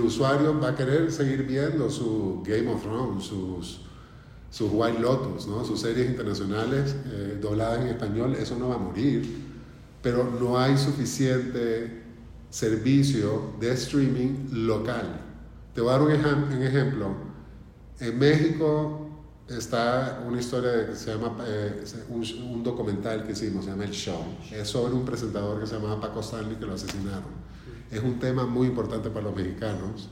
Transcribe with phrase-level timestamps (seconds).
[0.00, 3.80] usuario va a querer seguir viendo su Game of Thrones, sus,
[4.50, 5.64] sus White Lotus, ¿no?
[5.64, 9.26] sus series internacionales eh, dobladas en español, eso no va a morir,
[10.02, 12.02] pero no hay suficiente
[12.50, 15.20] servicio de streaming local.
[15.74, 17.14] Te voy a dar un, ejemplo.
[17.98, 19.08] En México
[19.48, 24.22] está una historia que se llama, eh, un, documental que hicimos, se llama El Show.
[24.52, 27.42] Es sobre un presentador que se llama Paco Stanley que lo asesinaron.
[27.92, 30.08] Es un tema muy importante para los mexicanos.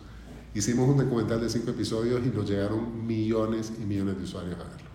[0.54, 4.64] Hicimos un documental de cinco episodios y nos llegaron millones y millones de usuarios a
[4.64, 4.90] verlo.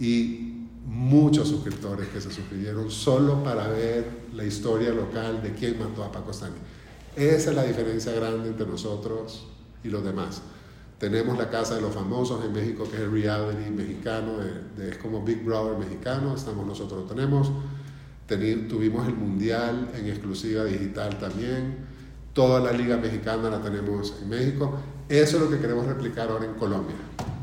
[0.00, 6.02] Y muchos suscriptores que se suscribieron solo para ver la historia local de quién mató
[6.02, 6.60] a Paco Stanley.
[7.14, 9.46] Esa es la diferencia grande entre nosotros
[9.84, 10.40] y los demás.
[10.98, 14.36] Tenemos la Casa de los Famosos en México, que es el reality mexicano,
[14.78, 17.50] es como Big Brother mexicano, estamos nosotros lo tenemos
[18.68, 21.76] tuvimos el Mundial en exclusiva digital también.
[22.32, 24.78] Toda la Liga Mexicana la tenemos en México.
[25.08, 26.96] Eso es lo que queremos replicar ahora en Colombia.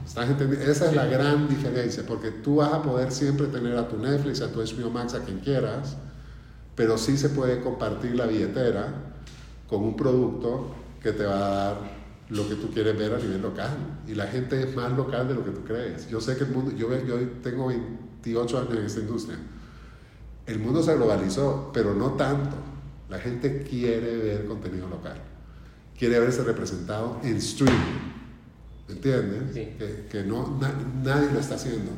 [0.06, 4.42] Esa es la gran diferencia, porque tú vas a poder siempre tener a tu Netflix,
[4.42, 5.96] a tu HBO Max, a quien quieras,
[6.76, 8.88] pero sí se puede compartir la billetera
[9.68, 11.78] con un producto que te va a dar
[12.30, 13.70] lo que tú quieres ver a nivel local.
[14.08, 16.10] Y la gente es más local de lo que tú crees.
[16.10, 19.38] Yo sé que el mundo, yo, yo tengo 28 años en esta industria
[20.50, 22.56] el mundo se globalizó, pero no tanto.
[23.08, 25.18] La gente quiere ver contenido local,
[25.98, 28.10] quiere verse representado en streaming.
[28.88, 29.52] ¿Entiendes?
[30.10, 30.60] Que, no,
[31.04, 31.92] nadie lo está haciendo.